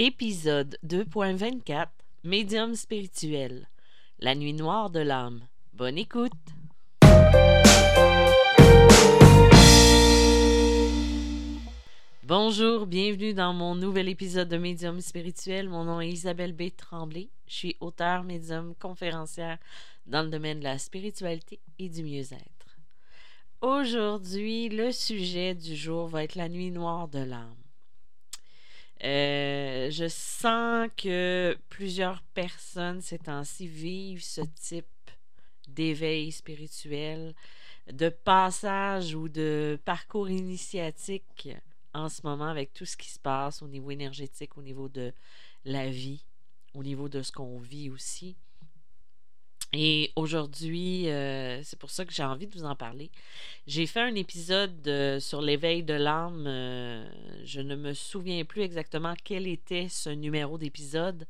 [0.00, 1.88] Épisode 2.24
[2.22, 3.68] Médium spirituel
[4.20, 5.40] La nuit noire de l'âme.
[5.72, 6.30] Bonne écoute.
[12.22, 15.68] Bonjour, bienvenue dans mon nouvel épisode de Médium spirituel.
[15.68, 16.68] Mon nom est Isabelle B.
[16.76, 17.28] Tremblay.
[17.48, 19.58] Je suis auteur, médium, conférencière
[20.06, 22.78] dans le domaine de la spiritualité et du mieux-être.
[23.60, 27.56] Aujourd'hui, le sujet du jour va être la nuit noire de l'âme.
[29.04, 34.86] Euh, je sens que plusieurs personnes ces temps-ci vivent ce type
[35.68, 37.34] d'éveil spirituel,
[37.92, 41.48] de passage ou de parcours initiatique
[41.94, 45.12] en ce moment avec tout ce qui se passe au niveau énergétique, au niveau de
[45.64, 46.24] la vie,
[46.74, 48.36] au niveau de ce qu'on vit aussi.
[49.72, 53.10] Et aujourd'hui, euh, c'est pour ça que j'ai envie de vous en parler.
[53.66, 56.46] J'ai fait un épisode euh, sur l'éveil de l'âme.
[56.46, 57.06] Euh,
[57.44, 61.26] je ne me souviens plus exactement quel était ce numéro d'épisode,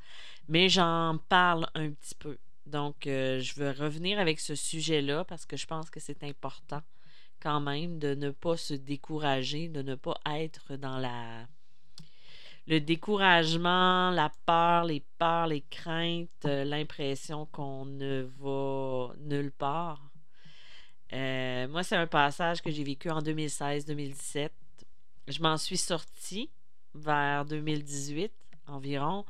[0.48, 2.38] mais j'en parle un petit peu.
[2.66, 6.82] Donc, je veux revenir avec ce sujet-là parce que je pense que c'est important
[7.40, 11.46] quand même de ne pas se décourager, de ne pas être dans la
[12.68, 20.12] le découragement, la peur, les peurs, les craintes, euh, l'impression qu'on ne va nulle part.
[21.14, 24.50] Euh, moi, c'est un passage que j'ai vécu en 2016-2017.
[25.28, 26.50] Je m'en suis sortie
[26.94, 28.30] vers 2018
[28.66, 29.24] environ,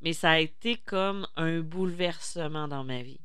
[0.00, 3.20] mais ça a été comme un bouleversement dans ma vie.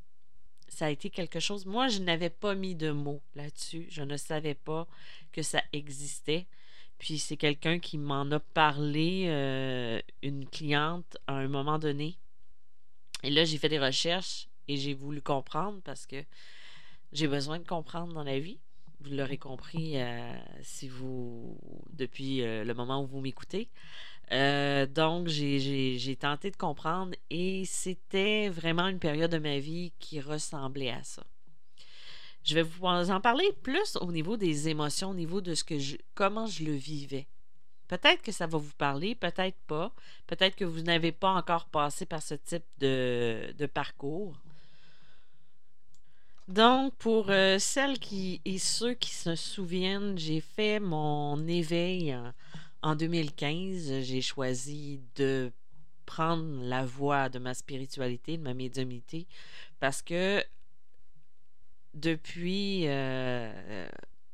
[0.70, 1.68] Ça a été quelque chose.
[1.68, 3.86] Moi, je n'avais pas mis de mots là-dessus.
[3.90, 4.88] Je ne savais pas
[5.32, 6.48] que ça existait.
[7.02, 12.16] Puis c'est quelqu'un qui m'en a parlé, euh, une cliente, à un moment donné.
[13.24, 16.24] Et là, j'ai fait des recherches et j'ai voulu comprendre parce que
[17.12, 18.60] j'ai besoin de comprendre dans la vie.
[19.00, 21.58] Vous l'aurez compris euh, si vous
[21.90, 23.68] depuis euh, le moment où vous m'écoutez.
[24.30, 30.92] donc, j'ai tenté de comprendre et c'était vraiment une période de ma vie qui ressemblait
[30.92, 31.24] à ça.
[32.44, 35.78] Je vais vous en parler plus au niveau des émotions, au niveau de ce que
[35.78, 37.28] je, comment je le vivais.
[37.88, 39.94] Peut-être que ça va vous parler, peut-être pas.
[40.26, 44.34] Peut-être que vous n'avez pas encore passé par ce type de, parcours.
[46.48, 52.32] Donc, pour euh, celles qui et ceux qui se souviennent, j'ai fait mon éveil en,
[52.82, 54.02] en 2015.
[54.02, 55.52] J'ai choisi de
[56.06, 59.28] prendre la voie de ma spiritualité, de ma médiumnité,
[59.80, 60.44] parce que
[61.94, 63.88] depuis euh,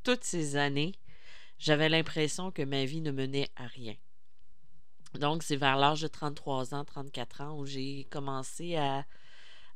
[0.03, 0.93] toutes ces années,
[1.59, 3.95] j'avais l'impression que ma vie ne menait à rien.
[5.15, 9.05] Donc, c'est vers l'âge de 33 ans, 34 ans, où j'ai commencé à,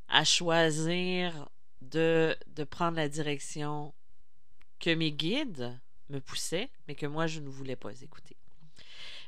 [0.07, 1.49] à choisir
[1.81, 3.93] de, de, prendre la direction
[4.79, 8.37] que mes guides me poussaient, mais que moi, je ne voulais pas écouter.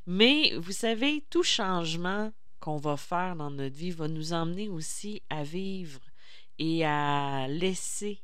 [0.05, 5.21] Mais vous savez, tout changement qu'on va faire dans notre vie va nous emmener aussi
[5.29, 5.99] à vivre
[6.59, 8.21] et à laisser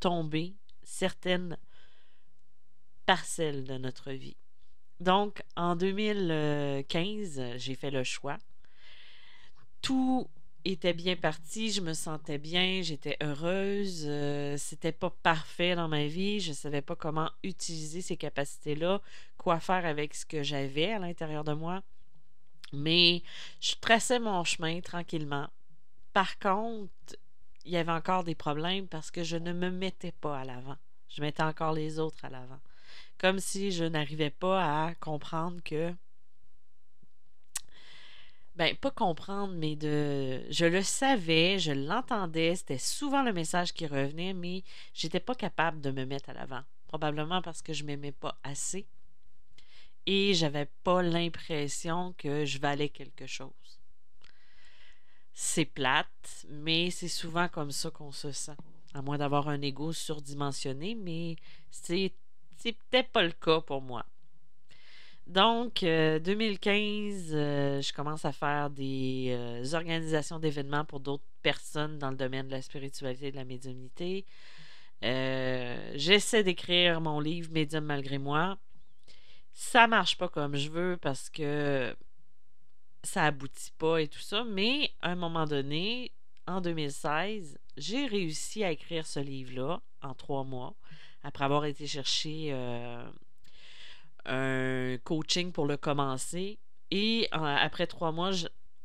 [0.00, 1.56] tomber certaines
[3.06, 4.36] parcelles de notre vie.
[5.00, 8.38] Donc, en 2015, j'ai fait le choix.
[9.82, 10.28] Tout
[10.64, 14.04] était bien parti, je me sentais bien, j'étais heureuse.
[14.06, 19.00] Euh, c'était pas parfait dans ma vie, je savais pas comment utiliser ces capacités-là,
[19.36, 21.82] quoi faire avec ce que j'avais à l'intérieur de moi.
[22.72, 23.22] Mais
[23.60, 25.48] je traçais mon chemin tranquillement.
[26.12, 27.16] Par contre,
[27.66, 30.76] il y avait encore des problèmes parce que je ne me mettais pas à l'avant.
[31.08, 32.60] Je mettais encore les autres à l'avant.
[33.18, 35.92] Comme si je n'arrivais pas à comprendre que.
[38.54, 40.42] Ben, pas comprendre, mais de.
[40.50, 44.62] Je le savais, je l'entendais, c'était souvent le message qui revenait, mais
[44.94, 46.62] j'étais pas capable de me mettre à l'avant.
[46.86, 48.86] Probablement parce que je m'aimais pas assez
[50.06, 53.80] et j'avais pas l'impression que je valais quelque chose
[55.38, 58.56] c'est plate, mais c'est souvent comme ça qu'on se sent.
[58.94, 61.36] À moins d'avoir un ego surdimensionné, mais
[61.70, 62.14] c'est,
[62.62, 64.06] peut-être pas le cas pour moi.
[65.26, 71.98] Donc, 2015, euh, euh, je commence à faire des euh, organisations d'événements pour d'autres personnes
[71.98, 74.24] dans le domaine de la spiritualité et de la médiumnité.
[75.02, 78.56] J'essaie d'écrire mon livre Médium malgré moi.
[79.52, 81.94] Ça marche pas comme je veux parce que
[83.06, 86.12] ça aboutit pas et tout ça, mais à un moment donné,
[86.46, 90.74] en 2016, j'ai réussi à écrire ce livre-là en trois mois,
[91.22, 93.08] après avoir été chercher euh,
[94.26, 96.58] un coaching pour le commencer.
[96.90, 98.30] Et après trois mois,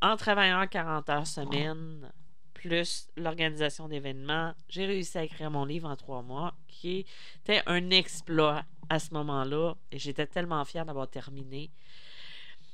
[0.01, 2.12] en travaillant 40 heures semaine,
[2.53, 7.06] plus l'organisation d'événements, j'ai réussi à écrire mon livre en trois mois, qui
[7.44, 9.75] était un exploit à ce moment-là.
[9.91, 11.71] Et j'étais tellement fière d'avoir terminé.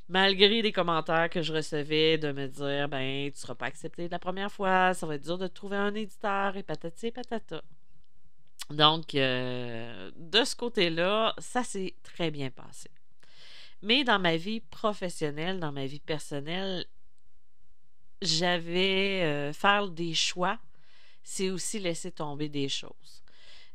[0.09, 4.19] Malgré les commentaires que je recevais de me dire ben tu seras pas accepté la
[4.19, 7.61] première fois, ça va être dur de trouver un éditeur et patati et patata.
[8.69, 12.89] Donc euh, de ce côté-là, ça s'est très bien passé.
[13.81, 16.85] Mais dans ma vie professionnelle, dans ma vie personnelle,
[18.21, 20.57] j'avais euh, faire des choix,
[21.23, 23.23] c'est aussi laisser tomber des choses.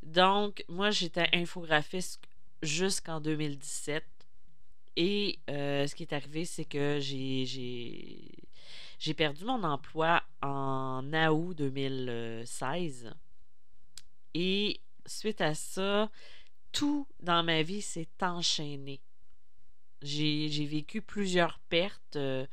[0.03, 2.21] Donc, moi, j'étais infographiste
[2.63, 4.05] jusqu'en 2017.
[4.97, 8.35] Et euh, ce qui est arrivé, c'est que j'ai
[9.15, 13.13] perdu mon emploi en août 2016.
[14.35, 16.11] Et suite à ça,
[16.73, 19.01] tout dans ma vie s'est enchaîné.
[20.03, 22.47] J'ai vécu plusieurs pertes euh,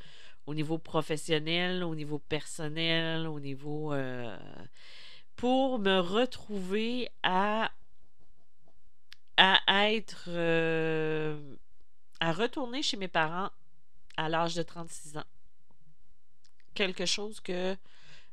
[0.45, 3.93] au niveau professionnel, au niveau personnel, au niveau...
[3.93, 4.37] Euh,
[5.35, 7.71] pour me retrouver à,
[9.37, 10.29] à être...
[12.19, 13.51] À retourner chez mes parents
[14.17, 15.23] à l'âge de 36 ans.
[16.73, 17.77] Quelque chose que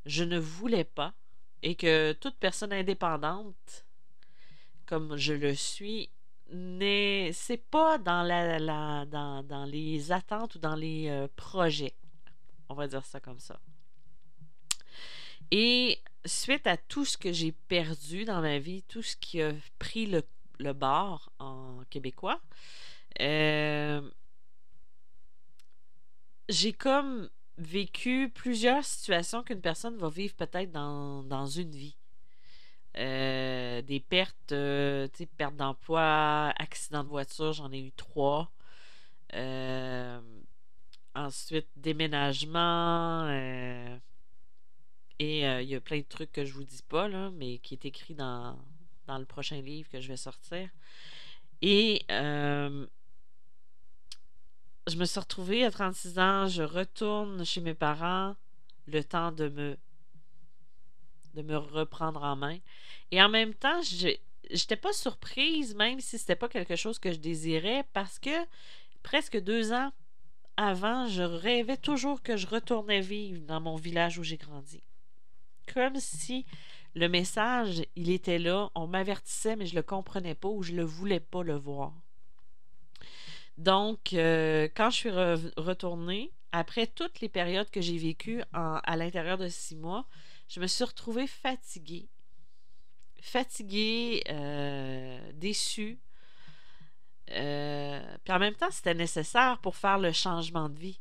[0.05, 1.15] je ne voulais pas
[1.63, 3.85] et que toute personne indépendante,
[4.87, 6.11] comme je le suis,
[6.51, 8.23] n'est c'est pas dans,
[9.67, 11.95] les attentes ou dans les euh, projets.
[12.69, 13.61] On va dire ça comme ça.
[15.51, 19.53] Et suite à tout ce que j'ai perdu dans ma vie, tout ce qui a
[19.79, 20.23] pris le,
[20.59, 22.41] le bord en québécois,
[23.21, 24.01] euh,
[26.49, 27.29] j'ai comme
[27.59, 31.97] vécu plusieurs situations qu'une personne va vivre peut-être dans, dans une vie.
[32.99, 38.51] Euh, des pertes, euh, tu sais, perte d'emploi, accident de voiture, j'en ai eu trois.
[41.15, 43.29] Ensuite, déménagement.
[45.19, 47.75] et il y a plein de trucs que je vous dis pas, là, mais qui
[47.75, 48.59] est écrit dans,
[49.07, 50.69] dans le prochain livre que je vais sortir.
[51.63, 52.05] Et
[54.87, 58.37] je me suis retrouvée à 36 ans, je retourne chez mes parents,
[58.87, 59.77] le temps de me
[61.35, 62.59] de me reprendre en main.
[63.11, 64.09] Et en même temps, je
[64.51, 68.31] n'étais pas surprise, même si c'était pas quelque chose que je désirais, parce que
[69.03, 69.93] presque deux ans
[70.57, 74.83] avant, je rêvais toujours que je retournais vivre dans mon village où j'ai grandi.
[75.75, 76.47] Comme si
[76.95, 80.85] le message, il était là, on m'avertissait, mais je le comprenais pas ou je le
[80.85, 81.93] voulais pas le voir.
[83.59, 89.39] Donc, euh, quand je suis retournée, après toutes les périodes que j'ai vécues à l'intérieur
[89.39, 90.07] de six mois,
[90.49, 92.09] je me suis retrouvée fatiguée.
[93.21, 95.99] Fatiguée, euh, déçue.
[97.33, 101.01] Euh, puis en même temps, c'était nécessaire pour faire le changement de vie.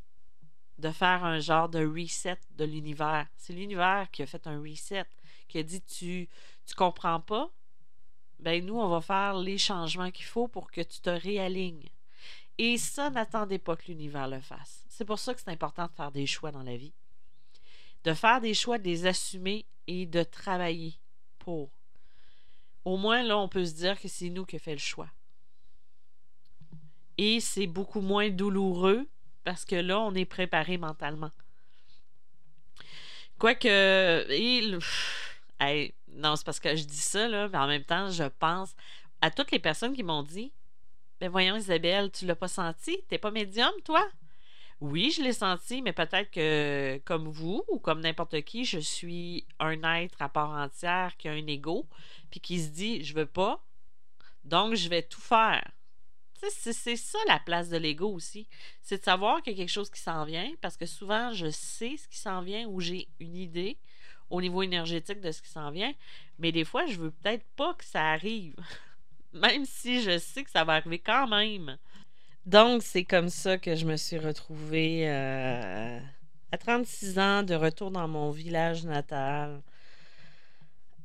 [0.77, 3.27] De faire un genre de reset de l'univers.
[3.37, 5.05] C'est l'univers qui a fait un reset,
[5.47, 6.27] qui a dit Tu
[6.65, 7.49] tu comprends pas?
[8.39, 11.89] Ben nous, on va faire les changements qu'il faut pour que tu te réalignes.
[12.57, 14.85] Et ça, n'attendez pas que l'univers le fasse.
[14.87, 16.93] C'est pour ça que c'est important de faire des choix dans la vie
[18.05, 20.93] de faire des choix, de les assumer et de travailler
[21.39, 21.69] pour.
[22.85, 25.09] Au moins, là, on peut se dire que c'est nous qui fait le choix.
[27.17, 29.07] Et c'est beaucoup moins douloureux
[29.43, 31.31] parce que là, on est préparé mentalement.
[33.39, 34.79] Quoique, il...
[36.09, 38.75] non, c'est parce que je dis ça, là, mais en même temps, je pense
[39.21, 40.53] à toutes les personnes qui m'ont dit
[41.21, 43.01] Ben voyons, Isabelle, tu l'as pas senti?
[43.07, 44.05] T'es pas médium, toi?
[44.81, 49.45] Oui, je l'ai senti, mais peut-être que comme vous ou comme n'importe qui, je suis
[49.59, 51.87] un être à part entière qui a un ego,
[52.29, 53.63] puis qui se dit je veux pas,
[54.43, 55.71] donc je vais tout faire.
[56.49, 58.47] C'est ça la place de l'ego aussi.
[58.81, 61.49] C'est de savoir qu'il y a quelque chose qui s'en vient, parce que souvent je
[61.49, 63.77] sais ce qui s'en vient ou j'ai une idée
[64.29, 65.93] au niveau énergétique de ce qui s'en vient,
[66.39, 68.55] mais des fois je veux peut-être pas que ça arrive,
[69.35, 71.77] même si je sais que ça va arriver quand même.
[72.45, 75.99] Donc, c'est comme ça que je me suis retrouvée euh,
[76.51, 79.61] à 36 ans, de retour dans mon village natal,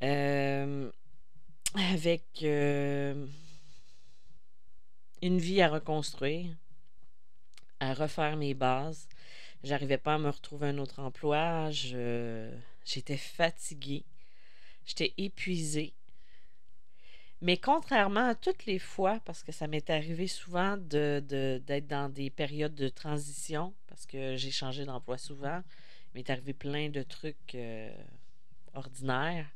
[0.03, 0.91] euh,
[1.75, 3.27] avec euh,
[5.23, 6.55] une vie à reconstruire,
[7.81, 9.09] à refaire mes bases.
[9.65, 11.71] J'arrivais pas à me retrouver un autre emploi.
[11.71, 14.05] j'étais fatiguée.
[14.85, 15.95] J'étais épuisée.
[17.43, 22.29] Mais contrairement à toutes les fois, parce que ça m'est arrivé souvent d'être dans des
[22.29, 25.63] périodes de transition, parce que j'ai changé d'emploi souvent,
[26.13, 27.91] il m'est arrivé plein de trucs euh,
[28.75, 29.49] ordinaires.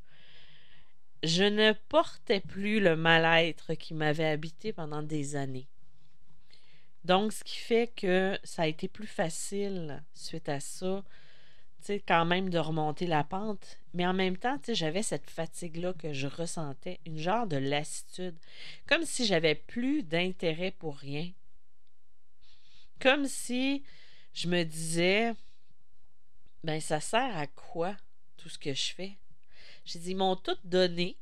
[1.22, 5.66] Je ne portais plus le mal-être qui m'avait habité pendant des années.
[7.04, 11.04] Donc, ce qui fait que ça a été plus facile suite à ça
[11.90, 13.78] quand même de remonter la pente.
[13.92, 18.36] Mais en même temps, j'avais cette fatigue-là que je ressentais, une genre de lassitude,
[18.86, 21.30] comme si j'avais plus d'intérêt pour rien.
[23.00, 23.84] comme si
[24.32, 25.34] je me disais,
[26.64, 27.96] ben ça sert à quoi
[28.38, 29.18] tout ce que je fais?
[29.84, 31.18] J'ai dit, ils m'ont tout donné.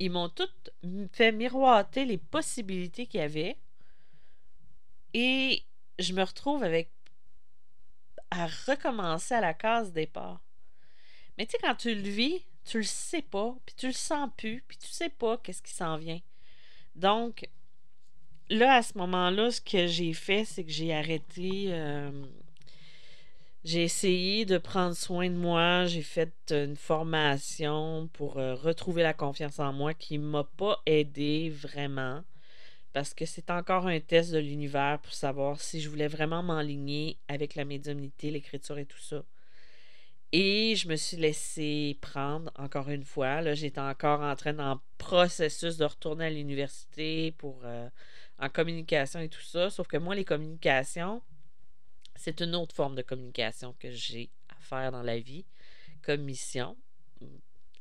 [0.00, 0.48] Ils m'ont tout
[1.12, 3.56] fait miroiter les possibilités qu'il y avait.
[5.14, 5.64] Et
[5.98, 6.90] je me retrouve avec
[8.38, 10.40] à recommencer à la case départ.
[11.36, 14.28] Mais tu sais, quand tu le vis, tu le sais pas, puis tu le sens
[14.36, 16.20] plus, puis tu sais pas qu'est-ce qui s'en vient.
[16.96, 17.48] Donc,
[18.50, 21.66] là, à ce moment-là, ce que j'ai fait, c'est que j'ai arrêté.
[21.68, 22.10] Euh,
[23.64, 25.86] j'ai essayé de prendre soin de moi.
[25.86, 31.50] J'ai fait une formation pour euh, retrouver la confiance en moi qui m'a pas aidé
[31.50, 32.22] vraiment.
[32.98, 37.16] Parce que c'est encore un test de l'univers pour savoir si je voulais vraiment m'enligner
[37.28, 39.22] avec la médiumnité, l'écriture et tout ça.
[40.32, 43.40] Et je me suis laissé prendre encore une fois.
[43.40, 47.88] Là, j'étais encore en train d'un processus de retourner à l'université pour euh,
[48.40, 49.70] en communication et tout ça.
[49.70, 51.22] Sauf que moi, les communications,
[52.16, 55.44] c'est une autre forme de communication que j'ai à faire dans la vie
[56.02, 56.76] comme mission.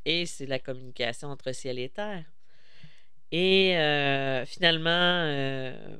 [0.06, 2.26] Et c'est la communication entre ciel et terre.
[3.32, 5.98] Et euh, finalement, euh,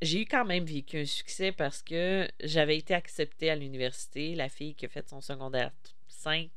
[0.00, 4.48] j'ai eu quand même vécu un succès parce que j'avais été acceptée à l'université, la
[4.48, 5.70] fille qui a fait son secondaire
[6.08, 6.50] 5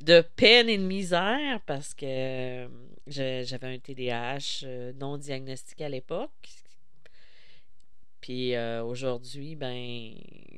[0.00, 2.68] de peine et de misère parce que euh,
[3.06, 6.48] j'avais un TDAH non diagnostiqué à l'époque.
[8.20, 10.12] Puis aujourd'hui, ben,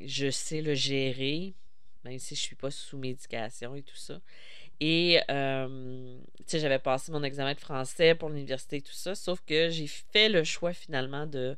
[0.07, 1.55] je sais le gérer,
[2.03, 4.21] même si je ne suis pas sous médication et tout ça.
[4.81, 9.41] Et, tu sais, j'avais passé mon examen de français pour l'université et tout ça, sauf
[9.47, 11.57] que j'ai fait le choix finalement de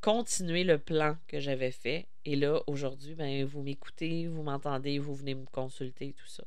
[0.00, 2.06] continuer le plan que j'avais fait.
[2.24, 6.44] Et là, aujourd'hui, ben, vous m'écoutez, vous m'entendez, vous venez me consulter, tout ça.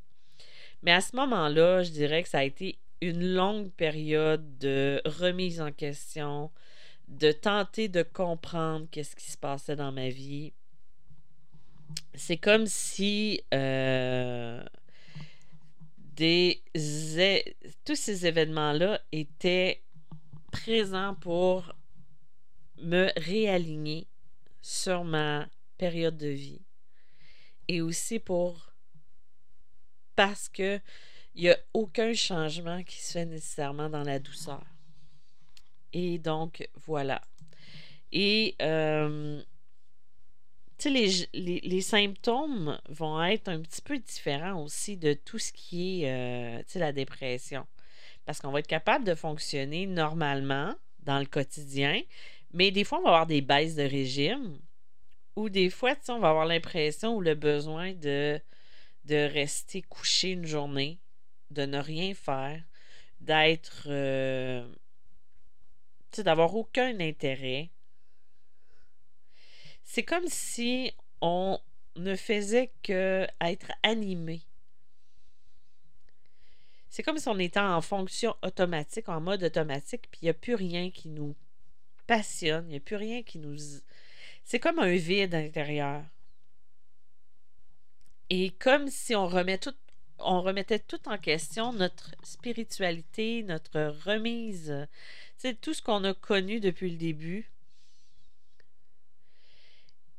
[0.84, 5.60] Mais à ce moment-là, je dirais que ça a été une longue période de remise
[5.60, 6.52] en question,
[7.08, 10.54] de tenter de comprendre qu'est-ce qui se passait dans ma vie.
[12.14, 14.64] C'est comme si euh,
[17.86, 19.82] tous ces événements-là étaient
[20.52, 21.74] présents pour
[22.78, 24.08] me réaligner
[24.62, 25.48] sur ma
[25.78, 26.62] période de vie.
[27.68, 28.72] Et aussi pour
[30.16, 30.80] parce que
[31.34, 34.64] il n'y a aucun changement qui se fait nécessairement dans la douceur.
[35.94, 37.22] Et donc, voilà.
[38.12, 39.42] Et euh,
[40.90, 46.04] les, les, les, symptômes vont être un petit peu différents aussi de tout ce qui
[46.04, 47.66] est euh, la dépression.
[48.26, 52.02] Parce qu'on va être capable de fonctionner normalement dans le quotidien,
[52.54, 54.60] mais des fois, on va avoir des baisses de régime
[55.36, 58.40] ou des fois, on va avoir l'impression ou le besoin de,
[59.06, 61.00] de rester couché une journée,
[61.50, 62.62] de ne rien faire,
[63.20, 63.84] d'être.
[63.88, 64.68] Euh,
[66.18, 67.70] d'avoir aucun intérêt.
[69.94, 71.60] C'est comme si on
[71.98, 74.42] ne faisait que être animé.
[76.90, 80.34] C'est comme si on était en fonction automatique, en mode automatique, puis il n'y a
[80.34, 81.36] plus rien qui nous
[82.08, 83.58] passionne, il n'y a plus rien qui nous...
[84.46, 86.06] C'est comme un vide à l'intérieur.
[88.30, 89.30] Et comme si on,
[90.20, 94.88] on remettait tout en question, notre spiritualité, notre remise,
[95.60, 97.52] tout ce qu'on a connu depuis le début.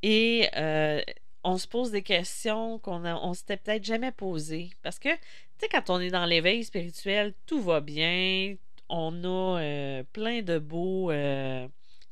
[0.03, 1.01] Et euh,
[1.45, 4.71] on se pose des questions qu'on on s'était peut-être jamais posées.
[4.83, 5.21] Parce que, tu
[5.59, 8.57] sais, quand on est dans l'éveil spirituel, tout va bien.
[8.89, 11.11] On a euh, plein de beaux...
[11.11, 11.69] Euh,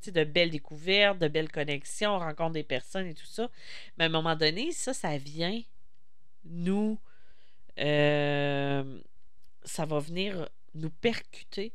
[0.09, 3.51] de belles découvertes, de belles connexions, on rencontre des personnes et tout ça.
[3.99, 5.61] Mais à un moment donné, ça, ça vient
[6.45, 6.99] nous.
[7.79, 9.01] Euh,
[9.63, 11.75] ça va venir nous percuter.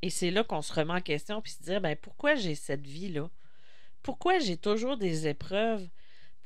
[0.00, 2.86] Et c'est là qu'on se remet en question puis se dire ben, pourquoi j'ai cette
[2.86, 3.28] vie-là?
[4.02, 5.88] Pourquoi j'ai toujours des épreuves?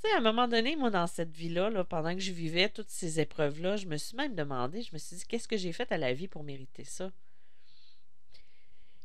[0.02, 2.68] Tu sais, à un moment donné, moi, dans cette vie-là, là, pendant que je vivais
[2.68, 5.72] toutes ces épreuves-là, je me suis même demandé je me suis dit qu'est-ce que j'ai
[5.72, 7.10] fait à la vie pour mériter ça?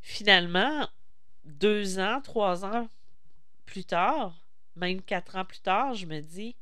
[0.01, 0.87] Finalement,
[1.45, 2.89] deux ans, trois ans
[3.65, 4.37] plus tard,
[4.75, 6.55] même quatre ans plus tard, je me dis,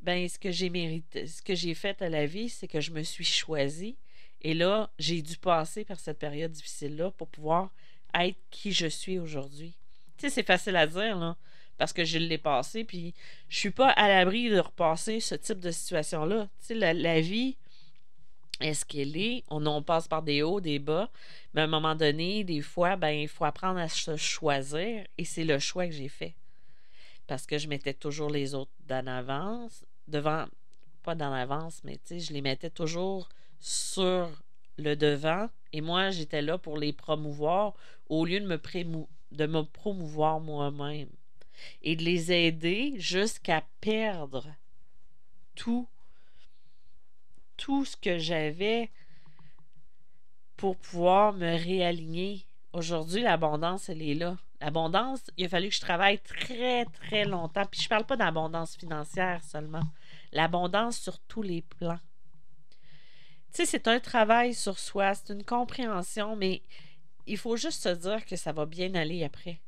[0.00, 2.90] ben ce que j'ai mérité, ce que j'ai fait à la vie, c'est que je
[2.90, 3.96] me suis choisi.
[4.42, 7.72] Et là, j'ai dû passer par cette période difficile-là pour pouvoir
[8.14, 9.76] être qui je suis aujourd'hui.
[10.16, 11.36] Tu sais, c'est facile à dire, là,
[11.78, 13.14] parce que je l'ai passé, puis
[13.48, 16.48] je suis pas à l'abri de repasser ce type de situation-là.
[16.60, 17.56] Tu sais, la vie,
[18.60, 19.44] est-ce qu'elle est.
[19.48, 21.10] On, passe par des hauts, des bas.
[21.52, 25.04] Mais à un moment donné, des fois, ben, il faut apprendre à se choisir.
[25.18, 26.34] Et c'est le choix que j'ai fait.
[27.26, 30.46] Parce que je mettais toujours les autres d'en avance, devant,
[31.02, 33.28] pas d'en avance, mais tu sais, je les mettais toujours
[33.60, 34.30] sur
[34.78, 35.48] le devant.
[35.72, 37.74] Et moi, j'étais là pour les promouvoir
[38.08, 38.58] au lieu de me,
[39.32, 41.10] de me promouvoir moi-même.
[41.82, 44.46] et de les aider jusqu'à perdre
[45.54, 45.88] tout,
[47.56, 48.90] tout ce que j'avais
[50.56, 52.46] pour pouvoir me réaligner.
[52.72, 54.36] Aujourd'hui, l'abondance, elle est là.
[54.60, 57.64] L'abondance, il a fallu que je travaille très, très longtemps.
[57.70, 59.82] Puis je parle pas d'abondance financière seulement.
[60.32, 62.00] L'abondance sur tous les plans.
[63.52, 66.62] Tu sais, c'est un travail sur soi, c'est une compréhension, mais
[67.26, 69.60] il faut juste se dire que ça va bien aller après.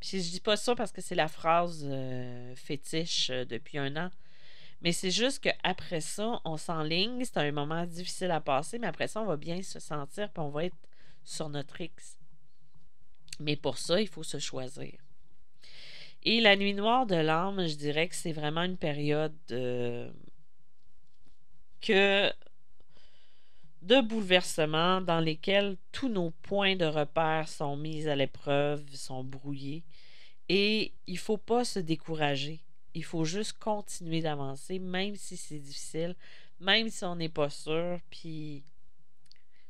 [0.00, 3.96] Puis je dis pas ça parce que c'est la phrase euh, fétiche euh, depuis un
[3.96, 4.10] an.
[4.82, 7.24] Mais c'est juste qu'après ça, on s'enligne.
[7.24, 10.42] C'est un moment difficile à passer, mais après ça, on va bien se sentir puis
[10.42, 10.76] on va être
[11.24, 12.18] sur notre X.
[13.40, 14.92] Mais pour ça, il faut se choisir.
[16.22, 20.10] Et la nuit noire de l'âme, je dirais que c'est vraiment une période euh,
[21.80, 22.32] que
[23.86, 29.84] de bouleversements dans lesquels tous nos points de repère sont mis à l'épreuve, sont brouillés.
[30.48, 32.60] Et il ne faut pas se décourager.
[32.94, 36.16] Il faut juste continuer d'avancer, même si c'est difficile,
[36.58, 38.00] même si on n'est pas sûr.
[38.10, 38.64] Puis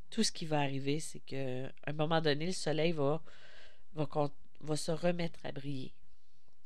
[0.09, 3.23] tout ce qui va arriver, c'est qu'à un moment donné, le soleil va,
[4.77, 5.93] se remettre à briller.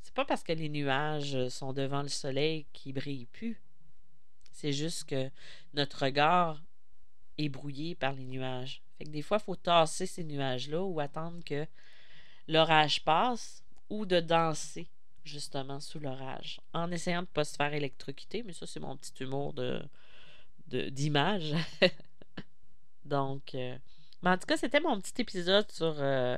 [0.03, 3.61] C'est pas parce que les nuages sont devant le soleil qu'ils brillent plus.
[4.53, 5.29] C'est juste que
[5.73, 6.61] notre regard
[7.37, 8.81] est brouillé par les nuages.
[8.97, 11.65] Fait que des fois, il faut tasser ces nuages-là ou attendre que
[12.47, 14.87] l'orage passe ou de danser
[15.23, 18.43] justement sous l'orage en essayant de ne pas se faire électrocuter.
[18.43, 19.81] Mais ça, c'est mon petit humour de
[20.67, 21.53] d'image.
[23.05, 23.77] Donc, euh,
[24.21, 26.37] mais en tout cas, c'était mon petit épisode sur euh,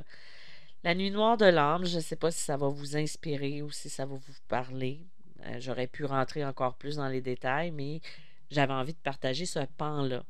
[0.82, 1.84] la nuit noire de l'âme.
[1.84, 5.00] Je ne sais pas si ça va vous inspirer ou si ça va vous parler.
[5.42, 8.00] Euh, j'aurais pu rentrer encore plus dans les détails, mais
[8.50, 10.24] j'avais envie de partager ce pan-là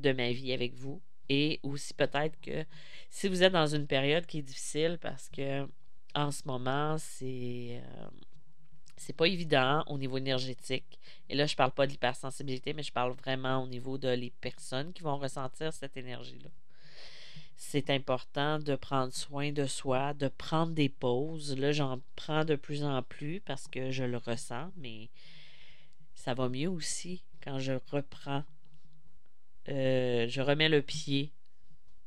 [0.00, 1.00] de ma vie avec vous.
[1.28, 2.64] Et aussi peut-être que
[3.10, 5.68] si vous êtes dans une période qui est difficile parce que
[6.14, 8.08] en ce moment, c'est euh,
[8.96, 10.98] c'est pas évident au niveau énergétique.
[11.28, 14.30] Et là, je parle pas de l'hypersensibilité, mais je parle vraiment au niveau de les
[14.30, 16.50] personnes qui vont ressentir cette énergie-là.
[17.56, 21.56] C'est important de prendre soin de soi, de prendre des pauses.
[21.56, 25.10] Là, j'en prends de plus en plus parce que je le ressens, mais
[26.14, 28.44] ça va mieux aussi quand je reprends
[29.68, 31.32] euh, je remets le pied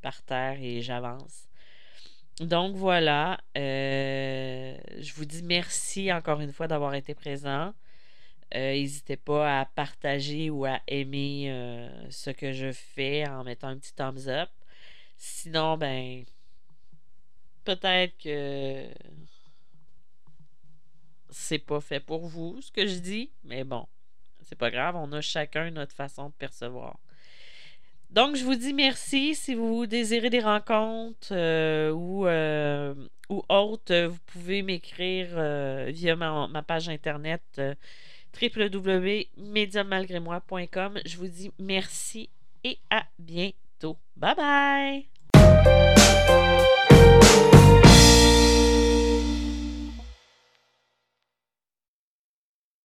[0.01, 1.47] par terre et j'avance.
[2.39, 7.73] Donc voilà, euh, je vous dis merci encore une fois d'avoir été présent.
[8.55, 11.47] Euh, n'hésitez pas à partager ou à aimer
[12.09, 14.49] ce que je fais en mettant un petit thumbs up.
[15.17, 16.25] Sinon, ben,
[17.63, 18.87] peut-être que
[21.29, 23.87] c'est pas fait pour vous ce que je dis, mais bon,
[24.41, 26.99] c'est pas grave, on a chacun notre façon de percevoir.
[28.11, 29.35] Donc, je vous dis merci.
[29.35, 32.93] Si vous désirez des rencontres euh, ou, euh,
[33.29, 37.61] ou autres, vous pouvez m'écrire euh, via ma, page internet
[38.41, 40.99] www.mediummalgrémoi.com.
[41.05, 42.29] Je vous dis merci
[42.63, 43.97] et à bientôt.
[44.15, 45.10] Bye bye!